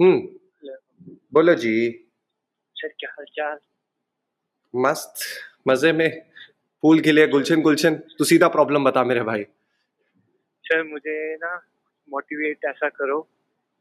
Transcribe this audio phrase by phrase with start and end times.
[0.00, 0.70] हम्म।
[1.34, 1.72] बोलो जी।
[2.76, 3.58] सर क्या हाल चाल
[4.74, 5.14] मस्त।
[5.68, 6.10] मज़े में।
[6.82, 9.42] फूल खिले गुलशन गुलशन। तू सीधा प्रॉब्लम बता मेरे भाई।
[10.64, 11.54] सर मुझे ना
[12.08, 13.20] मोटिवेट ऐसा करो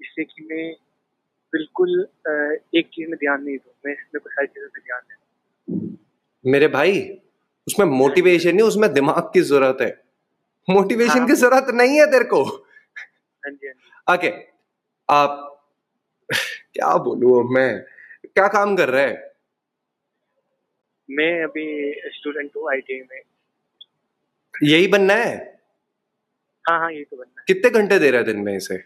[0.00, 0.72] जिससे कि मैं
[1.52, 2.00] बिल्कुल
[2.76, 5.96] एक चीज़ में ध्यान नहीं दूँ। मैं इसमें कुछ सारी चीज़ों पे ध्यान दूँ
[6.44, 7.00] मेरे भाई
[7.66, 9.90] उसमें मोटिवेशन नहीं उसमें दिमाग की ज़रूरत है।
[10.68, 14.30] मोटिवेशन हाँ। की ज़रूरत नहीं है तेरे को। हाँ जी हाँ जी। ओके
[15.08, 15.44] आप
[16.32, 17.80] क्या बोलूँ अब मैं?
[18.24, 19.34] क्या काम कर रहा है?
[21.10, 23.20] मैं अभी स्टूडेंट हूँ आई में।
[24.62, 25.60] यही बनना है?
[26.64, 28.76] हाँ हाँ यही तो बनना है। कितने घंटे दे रहे हैं दिन में इसे?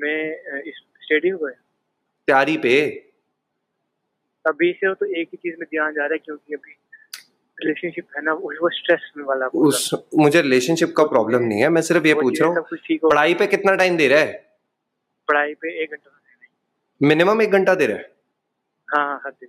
[0.00, 2.80] मैं इस स्टेडियम को तैयारी पे?
[4.46, 6.76] अभी से तो एक ही चीज़ में ध्यान जा रहा है क्योंकि अभी
[7.58, 11.68] रिलेशनशिप है ना वो वो स्ट्रेस में वाला उस मुझे रिलेशनशिप का प्रॉब्लम नहीं है
[11.68, 14.20] मैं सिर्फ़ ये पूछ रहा हूँ कुछ ठीक हो पढ़ाई पे कितना टाइम दे रहा
[14.20, 14.51] है?
[15.32, 16.10] पढ़ाई पे एक घंटा
[17.02, 18.12] मिनिमम एक घंटा दे रहा है?
[18.88, 19.48] हाँ हाँ दिन।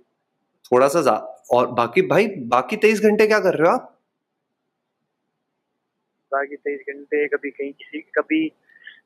[0.72, 4.00] थोड़ा सा ज्या- और बाकी भाई बाकी तेईस घंटे क्या कर रहे हो आप?
[6.32, 8.48] बाकी तेईस घंटे कभी कहीं किसी कभी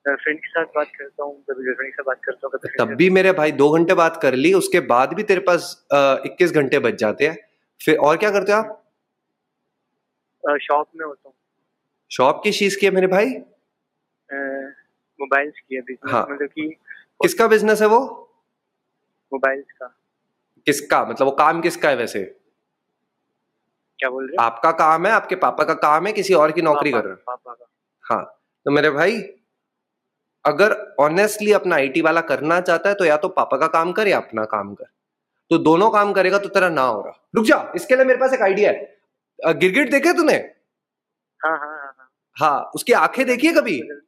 [0.09, 3.11] फ्रेंड के साथ बात करता हूँ कभी गर्लफ्रेंड के साथ बात करता हूँ तब भी
[3.11, 5.87] मेरे भाई दो घंटे बात कर ली उसके बाद भी तेरे पास
[6.27, 7.39] इक्कीस घंटे बच जाते हैं।
[7.85, 8.85] फिर और क्या करते हो आप?
[10.63, 11.35] शॉप में होता हूँ।
[12.11, 13.31] शॉप की चीज़ की है मेरे भाई?
[15.21, 16.69] मोबाइल्स की अभी हाँ। मतलब कि
[17.21, 17.99] किसका बिज़नेस है वो?
[19.33, 19.87] मोबाइल्स का।
[20.67, 21.05] किसका?
[21.05, 22.23] मतलब वो काम किसका है वैसे?
[23.99, 24.43] क्या बोल रहे हो?
[24.45, 27.17] आपका काम है आपके पापा का काम है किसी और की नौकरी कर रहे हो।
[27.27, 27.67] पापा का।
[28.05, 28.23] हाँ
[28.67, 29.17] तो मेरे भाई
[30.45, 34.09] अगर ऑनेस्टली अपना आईटी वाला करना चाहता है तो या तो पापा का काम कर
[34.09, 34.85] या अपना काम कर।
[35.51, 38.33] तो दोनों काम करेगा तो तेरा ना हो रहा। रुक जा इसके लिए मेरे पास
[38.33, 40.35] एक आइडिया है। गिरगिट देखे तूने?
[41.41, 43.79] हाँ हाँ हाँ हाँ। हाँ उसकी आँखें देखी है कभी?
[43.81, 44.01] है।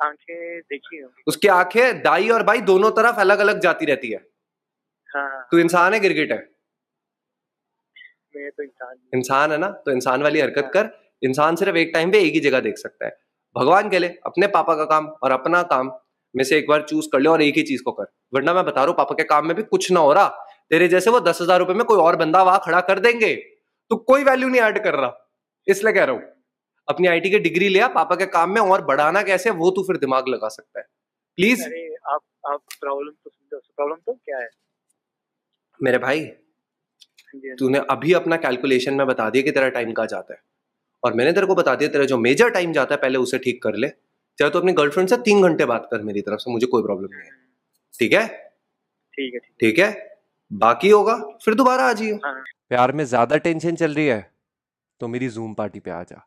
[0.00, 4.18] आँखें देखी हैं उसकी आँखें दाई और बाई दोनों तरफ़ अलग अलग जाती रहती है।
[5.10, 6.38] हाँ। हाँ तू इंसान है गिरगिट है?
[8.36, 9.68] मैं तो इंसान इंसान है ना?
[9.68, 10.90] तो इंसान वाली हरकत कर।
[11.22, 13.16] इंसान सिर्फ़ एक टाइम पे एक ही जगह देख सकता है।
[13.56, 15.90] भगवान के लिए अपने पापा का काम और अपना काम
[16.34, 18.64] में से एक बार चूज़ कर ले और एक ही चीज़ को कर। वरना मैं
[18.64, 20.28] बता रहा हूँ पापा के काम में भी कुछ ना हो रहा।
[20.70, 23.34] तेरे जैसे वो दस हज़ार रुपए में कोई और बंदा वहाँ खड़ा कर देंगे।
[23.90, 25.12] तो कोई वैल्यू नहीं ऐड कर रहा।
[25.66, 26.22] इसलिए कह रहा हूँ।
[26.90, 29.96] अपनी आईटी की डिग्री लिया पापा के काम में और बढ़ाना कैसे वो तू फिर
[29.98, 30.86] दिमाग लगा सकता है।
[31.38, 34.48] प्लीज़ आप आप प्रॉब्लम तो प्रॉब्लम तो क्या है?
[35.80, 40.06] मेरे भाई हाँ हाँ। तूने अभी अपना कैलकुलेशन में बता दिया कि तेरा टाइम कहाँ
[40.08, 40.40] जाता है।
[41.02, 43.62] और मैंने तेरे को बता दिया तेरा जो मेजर टाइम जाता है पहले उसे ठीक
[43.62, 43.88] कर ले।
[44.38, 47.08] चाहे तो अपनी गर्लफ्रेंड से तीन घंटे बात कर मेरी तरफ़ से मुझे कोई प्रॉब्लम
[47.12, 47.38] नहीं है।
[47.94, 48.26] ठीक है?
[49.14, 49.90] ठीक है ठीक है।
[50.50, 51.14] बाकी होगा
[51.44, 54.20] फिर दोबारा आ जाइयो हाँ। प्यार में ज़्यादा टेंशन चल रही है
[55.00, 56.26] तो मेरी जूम पार्टी पे आ जा।